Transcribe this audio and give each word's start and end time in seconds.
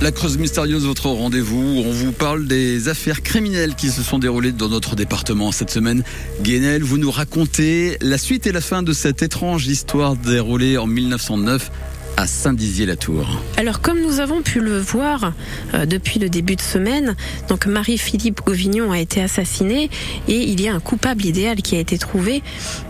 La 0.00 0.12
Creuse 0.12 0.38
Mystérieuse, 0.38 0.86
votre 0.86 1.08
rendez-vous. 1.08 1.82
On 1.84 1.90
vous 1.90 2.12
parle 2.12 2.46
des 2.46 2.88
affaires 2.88 3.20
criminelles 3.20 3.74
qui 3.74 3.90
se 3.90 4.00
sont 4.00 4.20
déroulées 4.20 4.52
dans 4.52 4.68
notre 4.68 4.94
département 4.94 5.50
cette 5.50 5.70
semaine. 5.70 6.04
Guénel, 6.40 6.84
vous 6.84 6.98
nous 6.98 7.10
racontez 7.10 7.96
la 8.00 8.16
suite 8.16 8.46
et 8.46 8.52
la 8.52 8.60
fin 8.60 8.84
de 8.84 8.92
cette 8.92 9.24
étrange 9.24 9.66
histoire 9.66 10.14
déroulée 10.14 10.78
en 10.78 10.86
1909 10.86 11.72
à 12.18 12.26
Saint-Dizier-la-Tour. 12.26 13.28
Alors 13.56 13.80
comme 13.80 14.00
nous 14.00 14.18
avons 14.18 14.42
pu 14.42 14.58
le 14.58 14.76
voir 14.76 15.32
euh, 15.72 15.86
depuis 15.86 16.18
le 16.18 16.28
début 16.28 16.56
de 16.56 16.60
semaine, 16.60 17.14
donc 17.48 17.66
Marie-Philippe 17.66 18.40
Gauvignon 18.44 18.90
a 18.90 18.98
été 18.98 19.22
assassinée 19.22 19.88
et 20.26 20.42
il 20.42 20.60
y 20.60 20.66
a 20.66 20.74
un 20.74 20.80
coupable 20.80 21.24
idéal 21.24 21.62
qui 21.62 21.76
a 21.76 21.78
été 21.78 21.96
trouvé, 21.96 22.42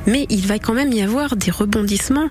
mais 0.06 0.24
il 0.30 0.46
va 0.46 0.58
quand 0.58 0.72
même 0.72 0.94
y 0.94 1.02
avoir 1.02 1.36
des 1.36 1.50
rebondissements 1.50 2.30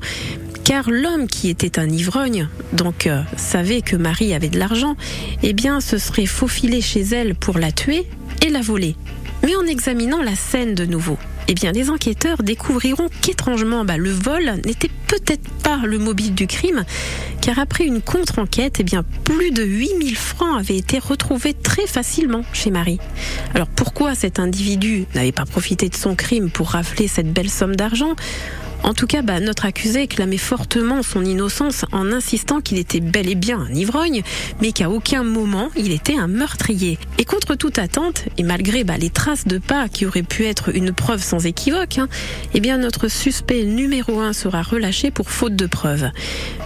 car 0.63 0.89
l'homme 0.89 1.27
qui 1.27 1.49
était 1.49 1.77
un 1.77 1.87
ivrogne, 1.87 2.49
donc 2.73 3.05
euh, 3.05 3.21
savait 3.35 3.81
que 3.81 3.95
Marie 3.95 4.33
avait 4.33 4.49
de 4.49 4.57
l'argent, 4.57 4.97
eh 5.43 5.53
bien 5.53 5.81
se 5.81 5.99
serait 5.99 6.25
faufilé 6.25 6.81
chez 6.81 7.01
elle 7.01 7.35
pour 7.35 7.59
la 7.59 7.71
tuer 7.71 8.07
et 8.43 8.49
la 8.49 8.61
voler. 8.61 8.95
Mais 9.47 9.55
en 9.55 9.65
examinant 9.65 10.21
la 10.21 10.35
scène 10.35 10.75
de 10.75 10.83
nouveau, 10.83 11.17
eh 11.47 11.53
bien, 11.53 11.71
les 11.71 11.89
enquêteurs 11.89 12.43
découvriront 12.43 13.07
qu'étrangement, 13.21 13.85
bah, 13.85 13.95
le 13.95 14.11
vol 14.11 14.43
n'était 14.65 14.89
peut-être 15.07 15.49
pas 15.63 15.79
le 15.85 15.97
mobile 15.99 16.35
du 16.35 16.47
crime, 16.47 16.83
car 17.39 17.57
après 17.57 17.85
une 17.85 18.01
contre-enquête, 18.01 18.81
eh 18.81 18.83
plus 19.23 19.51
de 19.51 19.63
8000 19.63 20.17
francs 20.17 20.59
avaient 20.59 20.75
été 20.75 20.99
retrouvés 20.99 21.53
très 21.53 21.87
facilement 21.87 22.43
chez 22.51 22.71
Marie. 22.71 22.99
Alors 23.55 23.69
pourquoi 23.69 24.15
cet 24.15 24.37
individu 24.37 25.05
n'avait 25.15 25.31
pas 25.31 25.45
profité 25.45 25.87
de 25.87 25.95
son 25.95 26.13
crime 26.13 26.49
pour 26.49 26.71
rafler 26.71 27.07
cette 27.07 27.31
belle 27.31 27.49
somme 27.49 27.77
d'argent? 27.77 28.17
En 28.87 28.93
tout 28.93 29.05
cas, 29.05 29.21
bah, 29.21 29.41
notre 29.41 29.65
accusé 29.65 30.07
clamait 30.07 30.37
fortement 30.37 31.03
son 31.03 31.25
innocence 31.25 31.83
en 31.91 32.13
insistant 32.13 32.61
qu'il 32.61 32.77
était 32.77 33.01
bel 33.01 33.29
et 33.29 33.35
bien 33.35 33.59
un 33.59 33.73
ivrogne, 33.73 34.23
mais 34.61 34.71
qu'à 34.71 34.89
aucun 34.89 35.23
moment 35.23 35.69
il 35.75 35.91
était 35.91 36.17
un 36.17 36.27
meurtrier. 36.27 36.97
Et 37.17 37.25
contre 37.25 37.55
toute 37.55 37.79
attente, 37.79 38.23
et 38.37 38.43
malgré 38.43 38.85
bah, 38.85 38.97
les 38.97 39.09
traces 39.09 39.45
de 39.45 39.57
pas 39.57 39.89
qui 39.89 40.05
auraient 40.05 40.23
pu 40.23 40.45
être 40.45 40.73
une 40.73 40.93
preuve 40.93 41.21
sans 41.21 41.45
équivoque, 41.45 41.97
hein, 41.97 42.07
eh 42.53 42.61
bien 42.61 42.77
notre 42.77 43.09
suspect 43.09 43.65
numéro 43.65 44.21
un 44.21 44.31
sera 44.31 44.61
relâché 44.61 45.11
pour 45.11 45.31
faute 45.31 45.57
de 45.57 45.65
preuve. 45.65 46.09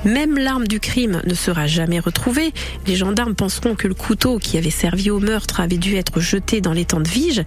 Même 0.05 0.37
l'arme 0.37 0.67
du 0.67 0.79
crime 0.79 1.23
ne 1.25 1.33
sera 1.33 1.65
jamais 1.65 1.99
retrouvée. 1.99 2.53
Les 2.85 2.95
gendarmes 2.95 3.33
penseront 3.33 3.73
que 3.73 3.87
le 3.87 3.95
couteau 3.95 4.37
qui 4.37 4.59
avait 4.59 4.69
servi 4.69 5.09
au 5.09 5.19
meurtre 5.19 5.59
avait 5.59 5.77
dû 5.77 5.95
être 5.95 6.19
jeté 6.19 6.61
dans 6.61 6.73
l'étang 6.73 6.99
de 6.99 7.09
Vige. 7.09 7.43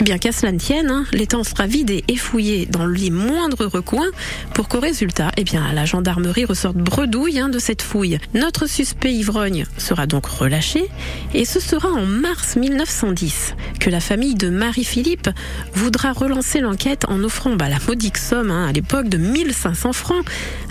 Eh 0.00 0.04
bien 0.04 0.18
qu'à 0.18 0.32
cela 0.32 0.52
ne 0.52 0.58
tienne, 0.58 0.90
hein, 0.90 1.04
l'étang 1.12 1.44
sera 1.44 1.66
vidé 1.66 2.02
et 2.08 2.16
fouillé 2.16 2.66
dans 2.66 2.86
les 2.86 3.10
moindres 3.10 3.66
recoins 3.66 4.10
pour 4.54 4.68
qu'au 4.68 4.80
résultat, 4.80 5.30
eh 5.36 5.44
bien, 5.44 5.72
la 5.72 5.84
gendarmerie 5.84 6.44
ressorte 6.44 6.76
bredouille 6.76 7.38
hein, 7.38 7.48
de 7.48 7.58
cette 7.58 7.82
fouille. 7.82 8.18
Notre 8.34 8.66
suspect 8.66 9.12
ivrogne 9.12 9.64
sera 9.78 10.06
donc 10.06 10.26
relâché 10.26 10.88
et 11.34 11.44
ce 11.44 11.60
sera 11.60 11.88
en 11.88 12.04
mars 12.04 12.56
1910 12.56 13.54
que 13.78 13.90
la 13.90 14.00
famille 14.00 14.34
de 14.34 14.48
Marie-Philippe 14.48 15.30
voudra 15.74 16.12
relancer 16.12 16.60
l'enquête 16.60 17.04
en 17.08 17.22
offrant 17.22 17.54
bah, 17.54 17.68
la 17.68 17.78
modique 17.86 18.18
somme 18.18 18.50
hein, 18.50 18.66
à 18.66 18.72
l'époque 18.72 19.08
de 19.08 19.18
1500 19.18 19.92
francs 19.92 20.24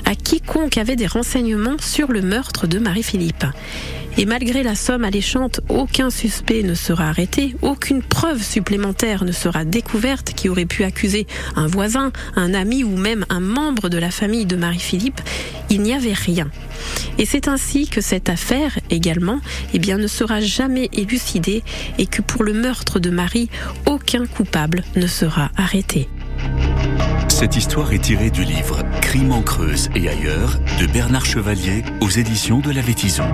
à 0.05 0.15
quiconque 0.15 0.77
avait 0.77 0.95
des 0.95 1.07
renseignements 1.07 1.77
sur 1.79 2.11
le 2.11 2.21
meurtre 2.21 2.67
de 2.67 2.79
Marie-Philippe. 2.79 3.45
Et 4.17 4.25
malgré 4.25 4.61
la 4.61 4.75
somme 4.75 5.03
alléchante, 5.03 5.61
aucun 5.69 6.09
suspect 6.09 6.63
ne 6.63 6.73
sera 6.73 7.05
arrêté, 7.05 7.55
aucune 7.61 8.01
preuve 8.01 8.43
supplémentaire 8.43 9.23
ne 9.23 9.31
sera 9.31 9.63
découverte 9.65 10.33
qui 10.33 10.49
aurait 10.49 10.65
pu 10.65 10.83
accuser 10.83 11.27
un 11.55 11.67
voisin, 11.67 12.11
un 12.35 12.53
ami 12.53 12.83
ou 12.83 12.97
même 12.97 13.25
un 13.29 13.39
membre 13.39 13.89
de 13.89 13.97
la 13.97 14.11
famille 14.11 14.45
de 14.45 14.55
Marie-Philippe. 14.55 15.21
Il 15.69 15.81
n'y 15.81 15.93
avait 15.93 16.13
rien. 16.13 16.49
Et 17.17 17.25
c'est 17.25 17.47
ainsi 17.47 17.87
que 17.87 18.01
cette 18.01 18.29
affaire 18.29 18.77
également 18.89 19.39
eh 19.73 19.79
bien, 19.79 19.97
ne 19.97 20.07
sera 20.07 20.41
jamais 20.41 20.89
élucidée 20.93 21.63
et 21.97 22.05
que 22.05 22.21
pour 22.21 22.43
le 22.43 22.53
meurtre 22.53 22.99
de 22.99 23.09
Marie, 23.09 23.49
aucun 23.85 24.25
coupable 24.25 24.83
ne 24.95 25.07
sera 25.07 25.51
arrêté. 25.55 26.09
Cette 27.27 27.55
histoire 27.55 27.91
est 27.93 27.99
tirée 27.99 28.29
du 28.29 28.43
livre 28.43 28.83
Crime 29.01 29.31
en 29.31 29.41
Creuse 29.41 29.89
et 29.95 30.09
ailleurs 30.09 30.59
de 30.79 30.85
Bernard 30.85 31.25
Chevalier 31.25 31.83
aux 32.01 32.09
éditions 32.09 32.59
de 32.59 32.71
la 32.71 32.81
Vétison. 32.81 33.25